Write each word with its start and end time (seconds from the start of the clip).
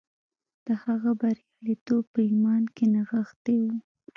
د 0.65 0.67
هغه 0.83 1.11
برياليتوب 1.21 2.03
په 2.13 2.19
ايمان 2.29 2.63
کې 2.75 2.85
نغښتی 2.93 3.57
و. 3.61 3.65